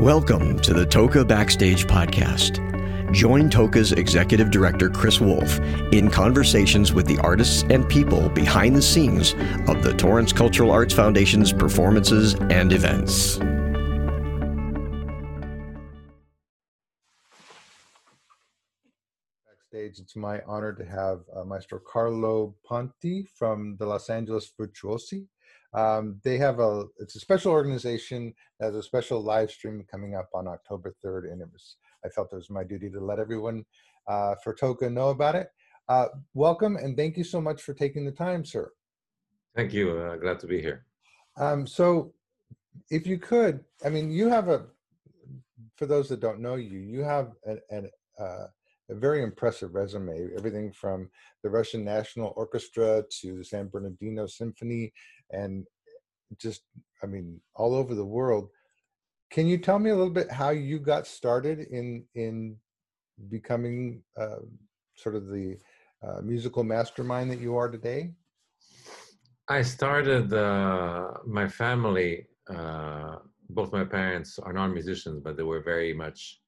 [0.00, 3.12] Welcome to the Toca Backstage Podcast.
[3.12, 5.60] Join Toca's Executive Director Chris Wolf
[5.92, 9.34] in conversations with the artists and people behind the scenes
[9.68, 13.36] of the Torrance Cultural Arts Foundation's performances and events.
[19.44, 25.26] Backstage, it's my honor to have uh, Maestro Carlo Ponti from the Los Angeles Virtuosi.
[25.72, 30.14] Um, they have a it's a special organization that has a special live stream coming
[30.16, 33.18] up on October 3rd, and it was I felt it was my duty to let
[33.18, 33.64] everyone
[34.08, 35.48] uh, for Toca know about it.
[35.88, 38.70] Uh, welcome and thank you so much for taking the time, sir.
[39.54, 39.96] Thank you.
[39.96, 40.86] Uh, glad to be here.
[41.36, 42.12] Um, so,
[42.90, 44.66] if you could, I mean, you have a
[45.76, 48.46] for those that don't know you, you have an, an uh,
[48.90, 50.30] a very impressive resume.
[50.36, 51.08] Everything from
[51.42, 54.92] the Russian National Orchestra to the San Bernardino Symphony,
[55.32, 55.66] and
[56.38, 56.62] just,
[57.02, 58.48] I mean, all over the world.
[59.30, 62.56] Can you tell me a little bit how you got started in in
[63.28, 64.42] becoming uh,
[64.96, 65.56] sort of the
[66.02, 68.12] uh, musical mastermind that you are today?
[69.48, 72.26] I started uh, my family.
[72.48, 73.16] Uh,
[73.50, 76.40] both my parents are non-musicians, but they were very much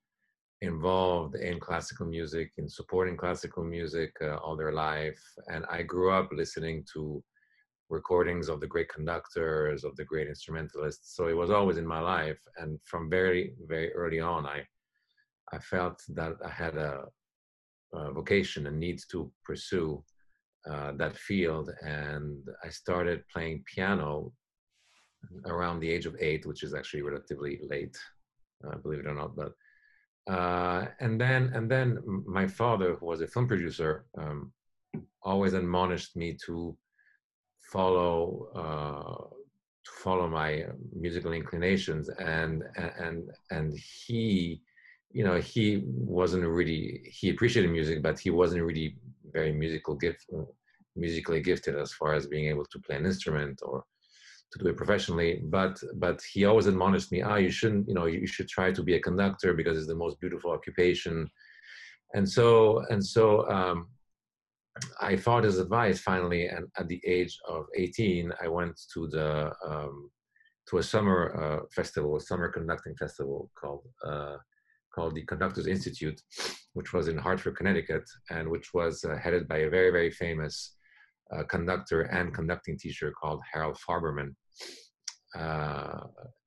[0.61, 5.21] involved in classical music, in supporting classical music uh, all their life.
[5.49, 7.23] And I grew up listening to
[7.93, 11.15] recordings of the great conductors, of the great instrumentalists.
[11.15, 12.41] So it was always in my life.
[12.57, 14.61] And from very, very early on, I,
[15.53, 17.05] I felt that I had a,
[17.95, 20.03] a vocation, and need to pursue
[20.71, 21.71] uh, that field.
[21.83, 24.33] And I started playing piano
[25.47, 27.97] around the age of eight, which is actually relatively late,
[28.65, 29.37] uh, believe it or not.
[29.37, 29.53] But
[30.35, 31.89] uh, and then and then
[32.39, 34.53] my father, who was a film producer, um,
[35.23, 36.77] always admonished me to
[37.73, 39.25] follow uh,
[39.85, 42.63] to follow my musical inclinations, and
[42.99, 43.69] and and
[44.07, 44.61] he,
[45.11, 48.97] you know, he wasn't really he appreciated music, but he wasn't really
[49.33, 50.27] very musical gift
[50.95, 53.83] musically gifted as far as being able to play an instrument or
[54.53, 55.41] to do it professionally.
[55.45, 58.83] But but he always admonished me ah you shouldn't you know you should try to
[58.83, 61.31] be a conductor because it's the most beautiful occupation.
[62.15, 63.89] And so and so um,
[65.01, 69.53] i followed his advice finally and at the age of 18 i went to the
[69.67, 70.11] um,
[70.69, 74.37] to a summer uh, festival a summer conducting festival called uh,
[74.95, 76.21] called the conductors institute
[76.75, 80.77] which was in hartford connecticut and which was uh, headed by a very very famous
[81.33, 84.35] uh, conductor and conducting teacher called Harold Farberman.
[85.35, 86.01] Uh,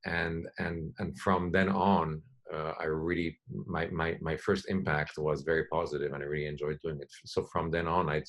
[0.05, 2.21] and and and from then on,
[2.53, 6.79] uh, I really my my my first impact was very positive, and I really enjoyed
[6.83, 7.11] doing it.
[7.25, 8.23] So from then on, I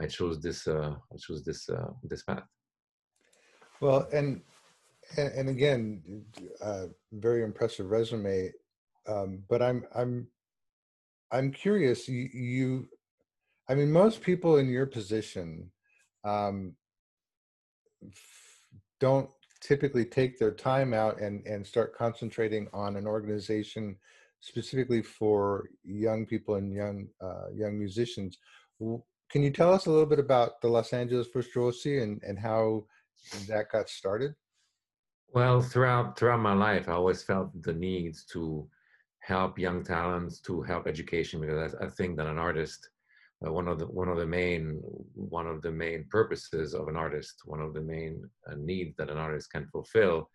[0.00, 2.44] I chose this uh, I chose this uh, this path.
[3.80, 4.40] Well, and
[5.16, 6.24] and, again,
[6.62, 8.52] uh, very impressive resume.
[9.06, 10.28] Um, but I'm I'm
[11.30, 12.08] I'm curious.
[12.08, 12.88] You, you
[13.68, 15.70] I mean, most people in your position
[16.24, 16.76] um,
[19.00, 19.30] don't
[19.64, 23.96] typically take their time out and, and start concentrating on an organization
[24.40, 28.36] specifically for young people and young uh, young musicians.
[29.30, 32.84] Can you tell us a little bit about the Los Angeles Virtuosi and, and how
[33.48, 34.34] that got started?
[35.32, 38.68] Well, throughout throughout my life, I always felt the need to
[39.20, 42.90] help young talents, to help education, because I, I think that an artist
[43.44, 44.80] uh, one of the one of the main
[45.14, 49.10] one of the main purposes of an artist, one of the main uh, needs that
[49.10, 50.30] an artist can fulfill,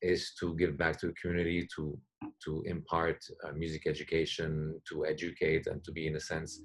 [0.00, 1.98] is to give back to the community, to
[2.44, 6.60] to impart uh, music education, to educate, and to be in a sense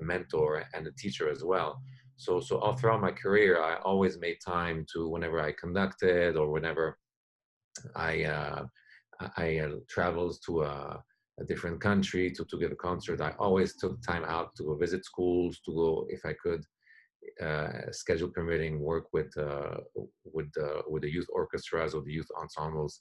[0.00, 1.80] a mentor and a teacher as well.
[2.16, 6.50] So so all throughout my career, I always made time to whenever I conducted or
[6.50, 6.98] whenever
[7.94, 8.66] I uh,
[9.36, 11.02] I uh, traveled to a
[11.40, 14.74] a different country to, to give a concert, I always took time out to go
[14.76, 16.62] visit schools, to go, if I could,
[17.42, 19.76] uh, schedule permitting, work with uh,
[20.24, 23.00] with the with the youth orchestras or the youth ensembles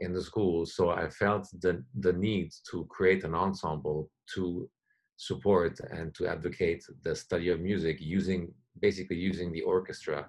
[0.00, 0.74] in the schools.
[0.76, 4.68] So I felt the the need to create an ensemble to
[5.16, 10.28] support and to advocate the study of music using basically using the orchestra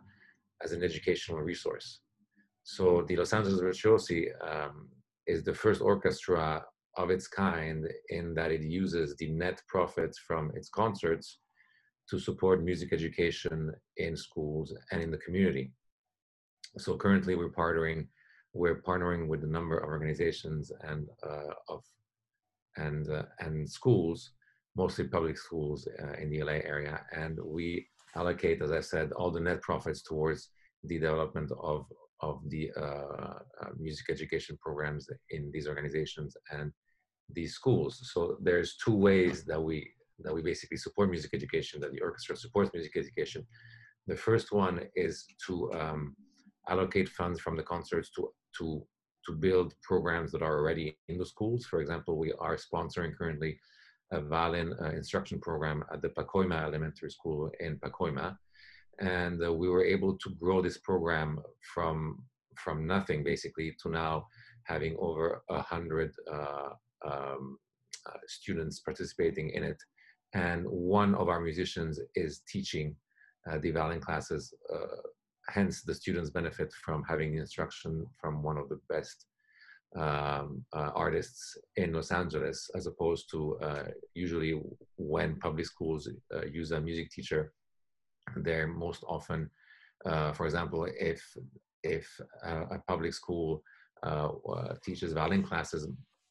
[0.63, 2.01] as an educational resource.
[2.63, 4.89] So the Los Angeles Virtuosi um,
[5.27, 6.63] is the first orchestra
[6.97, 11.39] of its kind in that it uses the net profits from its concerts
[12.09, 15.71] to support music education in schools and in the community.
[16.77, 18.07] So currently we're partnering,
[18.53, 21.83] we're partnering with a number of organizations and uh, of
[22.77, 24.31] and uh, and schools,
[24.75, 29.31] mostly public schools uh, in the LA area, and we allocate, as I said, all
[29.31, 30.49] the net profits towards
[30.83, 31.85] the development of
[32.29, 35.03] of the uh, uh, music education programs
[35.35, 36.67] in these organizations and
[37.37, 37.93] these schools.
[38.11, 39.77] So there's two ways that we
[40.23, 43.41] that we basically support music education, that the orchestra supports music education.
[44.11, 45.13] The first one is
[45.45, 46.01] to um,
[46.73, 48.21] allocate funds from the concerts to
[48.57, 48.65] to
[49.25, 51.61] to build programs that are already in the schools.
[51.71, 53.51] For example, we are sponsoring currently
[54.17, 58.27] a violin uh, instruction program at the Pacoima Elementary School in Pacoima,
[58.99, 61.39] and uh, we were able to grow this program
[61.73, 62.23] from
[62.57, 64.25] from nothing basically to now
[64.63, 66.69] having over a hundred uh,
[67.05, 67.57] um,
[68.07, 69.77] uh, students participating in it.
[70.33, 72.95] And one of our musicians is teaching
[73.49, 74.53] uh, the violin classes.
[74.73, 75.01] Uh,
[75.49, 79.25] hence, the students benefit from having instruction from one of the best
[79.95, 83.57] um, uh, artists in Los Angeles, as opposed to
[84.13, 84.61] usually
[84.97, 86.09] when public schools
[86.51, 87.53] use a music teacher,
[88.43, 89.49] they're most often,
[90.05, 91.21] uh, for example, if
[91.83, 93.61] if a public school
[94.03, 94.29] uh,
[94.83, 95.87] teaches violin classes,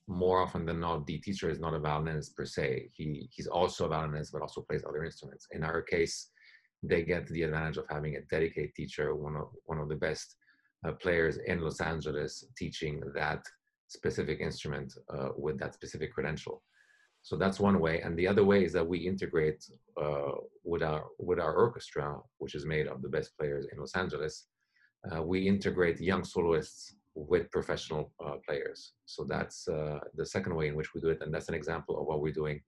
[0.07, 2.91] more often than not, the teacher is not a violinist per se.
[2.93, 5.47] He he's also a violinist, but also plays other instruments.
[5.53, 6.31] In our case,
[6.83, 10.37] they get the advantage of having a dedicated teacher, one of one of the best
[10.87, 13.43] uh, players in Los Angeles teaching that
[13.89, 16.63] specific instrument uh, with that specific credential.
[17.25, 19.65] So that's one way, and the other way is that we integrate
[20.01, 20.33] uh,
[20.63, 24.35] with our with our orchestra, which is made of the best players in Los Angeles.
[25.11, 28.93] Uh, we integrate young soloists with professional uh, players.
[29.07, 31.99] So that's uh, the second way in which we do it, and that's an example
[31.99, 32.61] of what we're doing.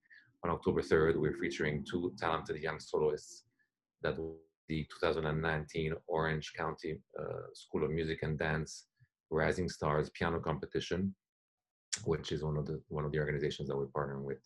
[0.42, 3.44] On October 3rd, we're featuring two talented young soloists
[4.02, 4.16] that
[4.68, 8.86] the 2019 Orange County uh, School of Music and Dance
[9.28, 11.14] Rising Stars Piano Competition,
[12.04, 14.38] which is one of the one of the organizations that we're partnering with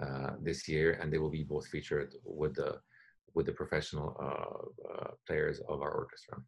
[0.00, 2.78] uh, this year, and they will be both featured with the
[3.34, 6.38] with the professional uh, uh, players of our orchestra.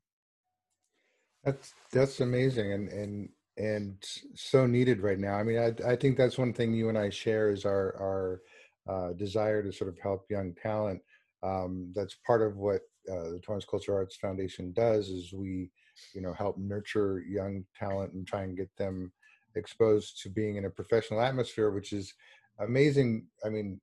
[1.45, 4.05] That's that's amazing and and and
[4.35, 5.35] so needed right now.
[5.35, 8.43] I mean, I I think that's one thing you and I share is our our
[8.89, 11.01] uh, desire to sort of help young talent.
[11.43, 15.71] Um, that's part of what uh, the Torrance Cultural Arts Foundation does is we,
[16.15, 19.13] you know, help nurture young talent and try and get them
[19.57, 22.15] exposed to being in a professional atmosphere, which is
[22.59, 23.27] amazing.
[23.45, 23.81] I mean,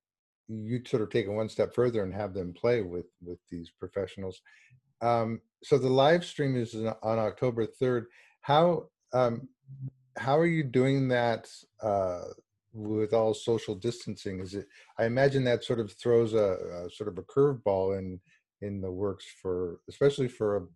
[0.48, 3.72] you sort of take it one step further and have them play with with these
[3.80, 4.42] professionals.
[5.02, 8.06] Um, so the live stream is on October 3rd.
[8.42, 9.48] How um,
[10.18, 11.48] how are you doing that
[11.82, 12.26] uh,
[12.74, 14.40] with all social distancing?
[14.40, 14.68] Is it?
[14.98, 18.20] I imagine that sort of throws a, a sort of a curveball in
[18.62, 20.70] in the works for, especially for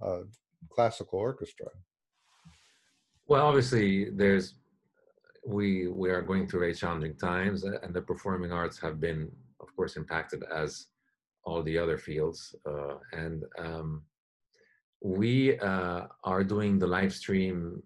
[0.00, 0.22] a, a
[0.70, 1.66] classical orchestra.
[3.28, 4.54] Well, obviously, there's
[5.46, 9.30] we we are going through very challenging times, and the performing arts have been,
[9.60, 10.86] of course, impacted as
[11.44, 12.54] all the other fields.
[12.66, 14.02] Uh, and um,
[15.02, 17.82] we uh, are doing the live stream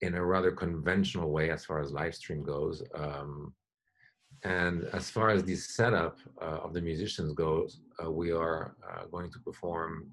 [0.00, 2.82] in a rather conventional way as far as live stream goes.
[2.94, 3.52] Um,
[4.44, 9.04] and as far as the setup uh, of the musicians goes, uh, we are uh,
[9.06, 10.10] going to perform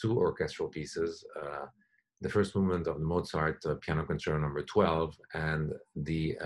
[0.00, 1.24] two orchestral pieces.
[2.14, 6.36] Uh, the first movement of the Mozart Piano Concerto number 12 and the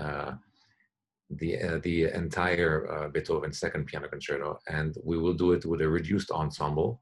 [1.29, 5.81] the uh, the entire uh, Beethoven Second Piano Concerto, and we will do it with
[5.81, 7.01] a reduced ensemble.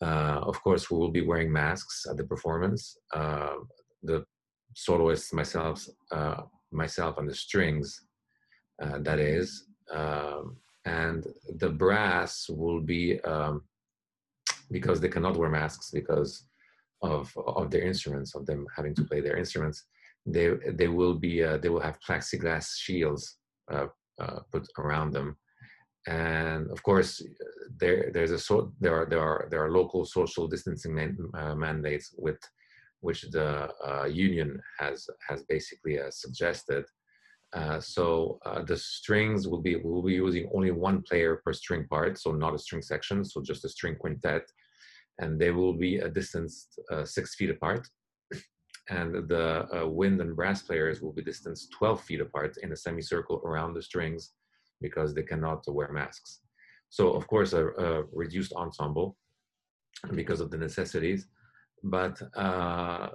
[0.00, 2.96] Uh, of course, we will be wearing masks at the performance.
[3.12, 3.56] Uh,
[4.02, 4.24] the
[4.74, 8.02] soloists, myself, uh, myself, and the strings,
[8.82, 11.26] uh, that is, um, and
[11.58, 13.62] the brass will be um,
[14.70, 16.46] because they cannot wear masks because
[17.02, 19.84] of of their instruments, of them having to play their instruments.
[20.26, 23.38] They they will be they will have plexiglass shields
[23.70, 23.86] uh,
[24.20, 25.36] uh, put around them.
[26.06, 27.22] And of course,
[27.78, 31.54] there there's a so there are there are there are local social distancing man, uh,
[31.54, 32.38] mandates with
[33.00, 33.70] which the
[34.08, 36.84] union has has basically suggested.
[37.52, 41.86] Uh, so uh, the strings will be we'll be using only one player per string
[41.88, 44.42] part, so not a string section, so just a string quintet,
[45.20, 46.52] and they will be a distance
[46.92, 47.86] uh, six feet apart
[48.90, 52.76] and the uh, wind and brass players will be distanced 12 feet apart in a
[52.76, 54.32] semicircle around the strings
[54.80, 56.40] because they cannot wear masks.
[56.88, 59.16] So of course a, a reduced ensemble
[60.14, 61.28] because of the necessities,
[61.84, 63.10] but uh,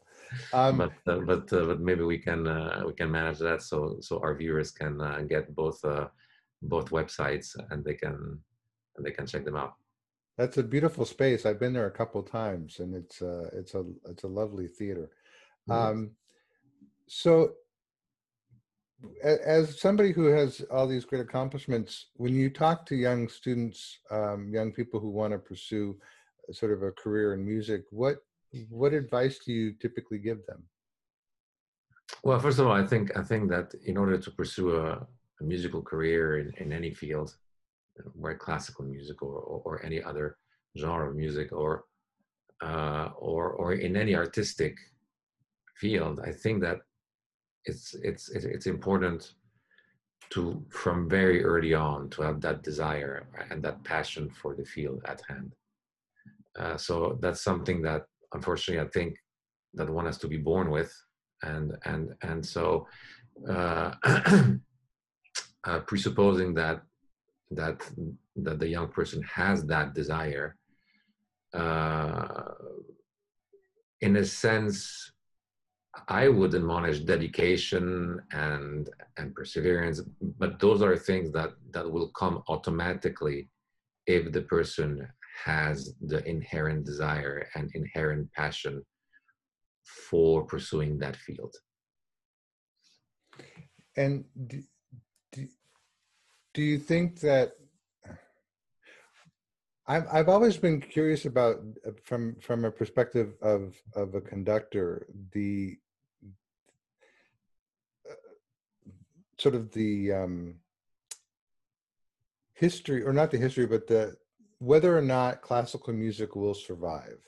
[0.53, 3.97] Um, but uh, but uh, but maybe we can uh, we can manage that so
[4.01, 6.09] so our viewers can uh, get both uh,
[6.63, 8.39] both websites and they can
[8.97, 9.75] and they can check them out.
[10.39, 11.45] That's a beautiful space.
[11.45, 15.11] I've been there a couple times, and it's uh, it's a it's a lovely theater.
[15.71, 16.13] Um,
[17.07, 17.53] so,
[19.23, 24.51] as somebody who has all these great accomplishments, when you talk to young students, um,
[24.53, 25.97] young people who want to pursue
[26.51, 28.17] sort of a career in music, what
[28.71, 30.63] what advice do you typically give them?
[32.25, 35.07] Well, first of all, I think I think that in order to pursue a,
[35.41, 37.37] a musical career in, in any field,
[38.15, 40.37] where classical music or, or, or, any other
[40.79, 41.85] genre of music or
[42.63, 44.77] uh, or or in any artistic
[45.77, 46.79] field, I think that
[47.65, 49.35] it's it's it's important
[50.31, 55.03] to from very early on to have that desire and that passion for the field
[55.07, 55.53] at hand.
[56.59, 59.17] Uh, so that's something that unfortunately I think
[59.75, 60.93] that one has to be born with,
[61.43, 62.87] and and and so
[63.49, 63.95] uh,
[65.65, 66.83] uh, presupposing that
[67.55, 67.81] that
[68.37, 70.57] that the young person has that desire
[71.55, 72.55] uh,
[74.01, 75.13] in a sense
[76.09, 80.01] i would admonish dedication and and perseverance
[80.39, 83.49] but those are things that that will come automatically
[84.07, 85.07] if the person
[85.45, 88.83] has the inherent desire and inherent passion
[89.85, 91.55] for pursuing that field.
[93.97, 94.25] And
[96.55, 97.53] do you think that
[99.87, 101.57] I've I've always been curious about
[101.87, 105.77] uh, from from a perspective of of a conductor the
[108.09, 108.15] uh,
[109.39, 110.55] sort of the um,
[112.55, 114.17] history or not the history but the
[114.59, 117.19] whether or not classical music will survive.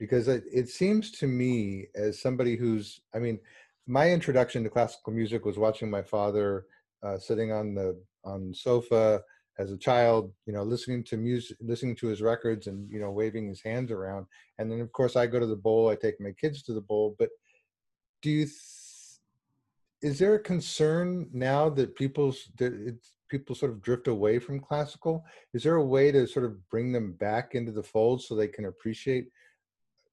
[0.00, 3.38] Because it, it seems to me as somebody who's I mean
[3.86, 6.66] my introduction to classical music was watching my father
[7.04, 9.22] uh, sitting on the on the sofa
[9.58, 13.10] as a child, you know, listening to music, listening to his records, and you know,
[13.10, 14.26] waving his hands around.
[14.58, 15.88] And then, of course, I go to the bowl.
[15.88, 17.14] I take my kids to the bowl.
[17.18, 17.30] But
[18.22, 18.44] do you?
[18.46, 18.54] Th-
[20.02, 25.24] is there a concern now that people that people sort of drift away from classical?
[25.54, 28.48] Is there a way to sort of bring them back into the fold so they
[28.48, 29.28] can appreciate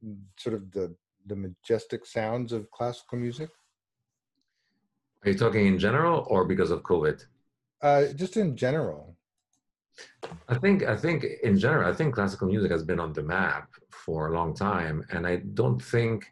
[0.05, 0.95] mm, sort of the
[1.27, 3.49] the majestic sounds of classical music?
[5.23, 7.25] Are you talking in general or because of COVID?
[7.81, 9.15] Uh, just in general.
[10.47, 13.69] I think I think in general, I think classical music has been on the map
[13.91, 16.25] for a long time, and I don't think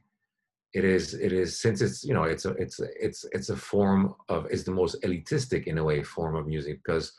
[0.74, 4.16] it is it is since it's you know it's a it's it's it's a form
[4.30, 7.12] of it's the most elitistic in a way form of music because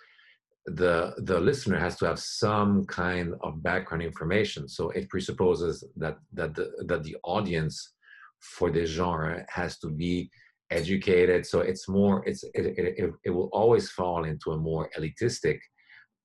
[0.66, 6.18] the the listener has to have some kind of background information so it presupposes that
[6.32, 7.94] that the that the audience
[8.38, 10.30] for this genre has to be
[10.70, 11.46] educated.
[11.46, 15.58] So it's more it's it, it, it will always fall into a more elitistic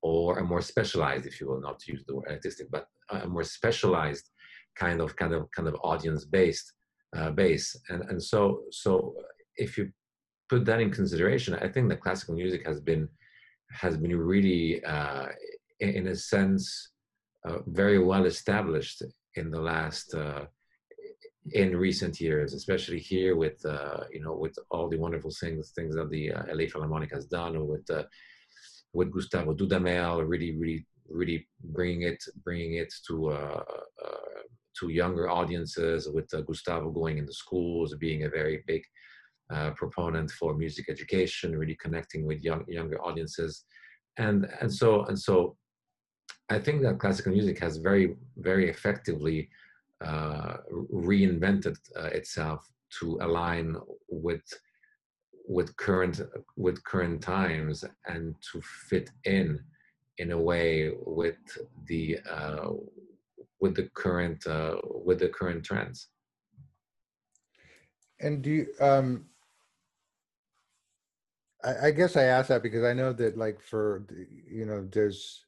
[0.01, 3.43] or a more specialized if you will not use the word elitistic but a more
[3.43, 4.29] specialized
[4.75, 6.73] kind of kind of kind of audience based
[7.17, 7.75] uh, base.
[7.89, 9.15] And and so so
[9.57, 9.91] if you
[10.49, 13.07] put that in consideration i think that classical music has been
[13.71, 15.27] has been really uh,
[15.79, 16.91] in, in, a sense
[17.47, 19.01] uh, very well established
[19.35, 20.45] in the last uh,
[21.53, 25.95] in recent years, especially here with uh, you know with all the wonderful things things
[25.95, 28.03] that the uh, LA Philharmonic has done, or with uh,
[28.93, 33.63] with Gustavo Dudamel, really really really bringing it bringing it to uh,
[34.03, 34.41] uh,
[34.79, 38.83] to younger audiences, with uh, Gustavo going into schools, being a very big
[39.53, 43.65] uh, proponent for music education, really connecting with young younger audiences,
[44.17, 45.55] and and so and so.
[46.47, 49.49] I think that classical music has very very effectively
[50.03, 50.57] uh,
[50.93, 52.67] reinvented uh, itself
[52.99, 53.75] to align
[54.09, 54.43] with
[55.47, 56.21] with current
[56.57, 59.59] with current times and to fit in
[60.17, 61.37] in a way with
[61.87, 62.69] the uh,
[63.59, 66.07] with the current uh, with the current trends.
[68.19, 69.25] And do you, um,
[71.63, 74.05] I, I guess I ask that because I know that like for
[74.49, 75.44] you know there's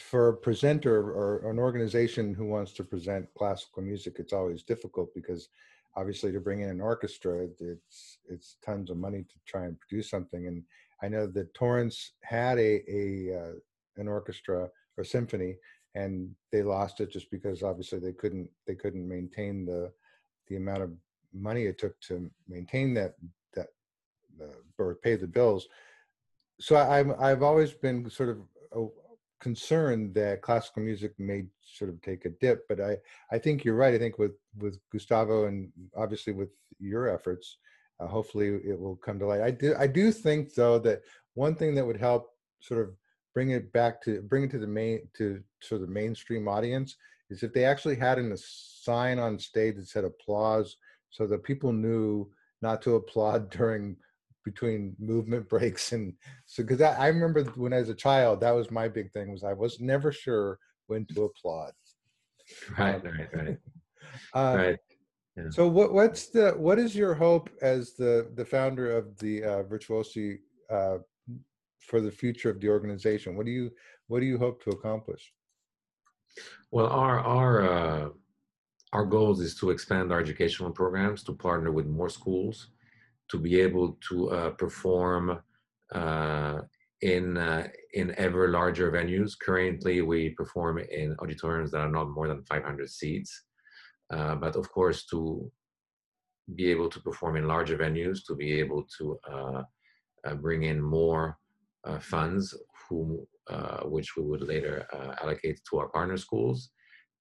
[0.00, 5.14] for a presenter or an organization who wants to present classical music, it's always difficult
[5.14, 5.48] because
[5.96, 10.10] obviously to bring in an orchestra, it's it's tons of money to try and produce
[10.10, 10.46] something.
[10.46, 10.62] And
[11.02, 13.52] I know that Torrance had a a uh,
[13.96, 15.56] an orchestra or symphony,
[15.94, 19.92] and they lost it just because obviously they couldn't they couldn't maintain the
[20.48, 20.90] the amount of
[21.34, 23.14] money it took to maintain that
[23.54, 23.68] that
[24.40, 25.68] uh, or pay the bills.
[26.60, 28.38] So I'm I've always been sort of
[29.40, 32.96] concerned that classical music may sort of take a dip but i
[33.30, 33.94] i think you're right.
[33.94, 37.58] I think with with gustavo and obviously with your efforts
[38.00, 39.40] uh, hopefully it will come to light.
[39.40, 41.02] I do i do think though that
[41.34, 42.30] one thing that would help
[42.60, 42.90] sort of
[43.34, 46.96] bring it back to bring it to the main to to the mainstream audience
[47.30, 50.76] is if they actually had a sign on stage that said applause
[51.10, 52.28] so that people knew
[52.62, 53.96] not to applaud during
[54.50, 56.14] between movement breaks and
[56.46, 59.30] so because I, I remember when I was a child that was my big thing
[59.30, 61.72] was I was never sure when to applaud.
[62.78, 63.58] Right, um, right, right.
[64.32, 64.78] Uh, right.
[65.36, 65.50] Yeah.
[65.50, 69.62] So what what's the what is your hope as the the founder of the uh,
[69.64, 70.38] Virtuosi
[70.70, 70.98] uh,
[71.78, 73.36] for the future of the organization?
[73.36, 73.70] What do you
[74.06, 75.32] what do you hope to accomplish?
[76.70, 78.08] Well, our our uh,
[78.92, 82.68] our goals is to expand our educational programs to partner with more schools
[83.30, 85.38] to be able to uh, perform
[85.94, 86.60] uh,
[87.00, 89.32] in uh, in ever larger venues.
[89.38, 93.44] Currently, we perform in auditoriums that are not more than 500 seats.
[94.10, 95.50] Uh, but of course, to
[96.54, 99.62] be able to perform in larger venues, to be able to uh,
[100.24, 101.38] uh, bring in more
[102.00, 102.54] funds,
[102.88, 103.26] whom,
[103.84, 104.86] which we would later
[105.22, 106.70] allocate to our partner schools,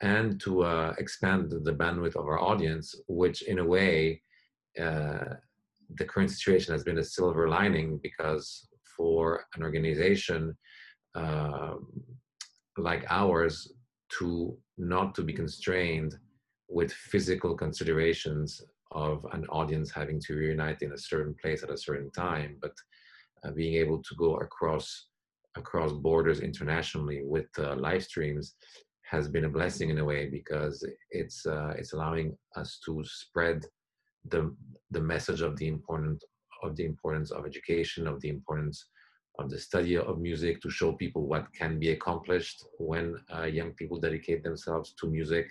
[0.02, 0.64] and to
[0.98, 4.22] expand the bandwidth of our audience, which in a way
[5.96, 10.56] the current situation has been a silver lining because for an organization
[11.16, 11.76] uh,
[12.78, 13.72] like ours
[14.10, 16.16] to not to be constrained
[16.70, 21.78] with physical considerations of an audience having to reunite in a certain place at a
[21.78, 22.74] certain time, but
[23.44, 25.08] uh, being able to go across
[25.56, 28.56] across borders internationally with uh, live streams
[29.02, 33.66] has been a blessing in a way because it's uh, it's allowing us to spread
[34.26, 34.56] the
[34.92, 36.24] the message of the important
[36.64, 38.86] of the importance of education, of the importance
[39.40, 43.72] of the study of music to show people what can be accomplished when uh, young
[43.72, 45.48] people dedicate themselves to music.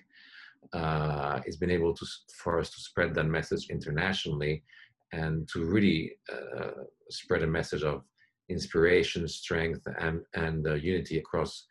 [0.72, 4.64] Uh, it's been able to for us to spread that message internationally
[5.12, 8.02] and to really uh, spread a message of
[8.48, 11.66] inspiration, strength, and and uh, unity across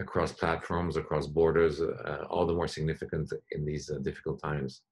[0.00, 1.80] across platforms, across borders.
[1.80, 4.82] Uh, all the more significant in these uh, difficult times.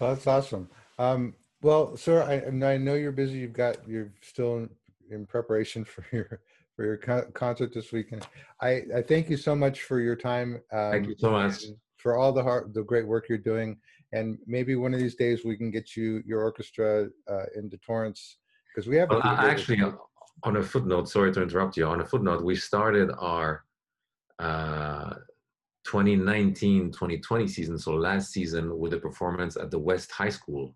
[0.00, 0.68] That's awesome.
[0.98, 3.38] Um, well, sir, I, I know you're busy.
[3.38, 4.70] You've got you're still in,
[5.10, 6.40] in preparation for your
[6.74, 8.26] for your co- concert this weekend.
[8.60, 10.62] I, I thank you so much for your time.
[10.72, 11.64] Um, thank you so much
[11.98, 13.78] for all the hard, the great work you're doing.
[14.12, 18.38] And maybe one of these days we can get you your orchestra uh, into Torrance
[18.74, 19.10] because we have.
[19.10, 19.82] Well, actually,
[20.42, 21.86] on a footnote, sorry to interrupt you.
[21.86, 23.64] On a footnote, we started our
[24.38, 25.14] uh,
[25.90, 30.74] 2019-2020 season, so last season, with a performance at the West High School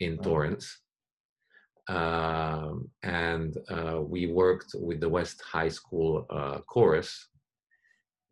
[0.00, 0.80] in Torrance.
[1.88, 7.28] Um, and uh, we worked with the West High School uh, chorus.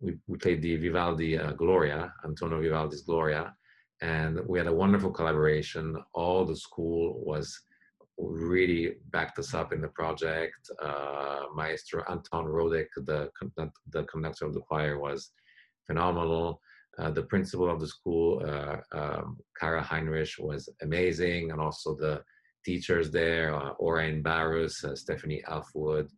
[0.00, 3.54] We, we played the Vivaldi uh, Gloria, Antonio Vivaldi's Gloria,
[4.02, 5.96] and we had a wonderful collaboration.
[6.12, 7.58] All the school was
[8.18, 10.70] really backed us up in the project.
[10.82, 13.30] Uh, Maestro Anton Rodek, the,
[13.92, 15.32] the conductor of the choir, was
[15.88, 16.60] phenomenal.
[16.98, 22.22] Uh, the principal of the school, uh, um, Kara Heinrich, was amazing, and also the
[22.64, 26.08] teachers there, uh, Orain Barus, uh, Stephanie Alfwood.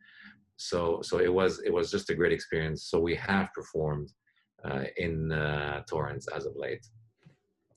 [0.57, 2.85] So, so it was it was just a great experience.
[2.85, 4.11] So we have performed
[4.65, 6.85] uh, in uh, Torrance as of late.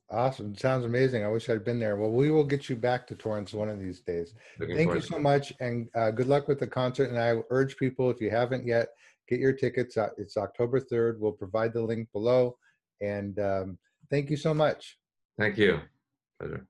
[0.09, 0.55] Awesome.
[0.55, 1.25] Sounds amazing.
[1.25, 1.95] I wish I'd been there.
[1.95, 4.33] Well, we will get you back to Torrance one of these days.
[4.59, 7.09] Looking Thank you so much and uh, good luck with the concert.
[7.09, 8.89] And I urge people, if you haven't yet,
[9.33, 9.97] Get your tickets.
[9.97, 11.17] Uh, it's October 3rd.
[11.17, 12.55] We'll provide the link below.
[13.01, 13.79] And um,
[14.11, 14.99] thank you so much.
[15.39, 15.79] Thank you.
[16.39, 16.67] Pleasure.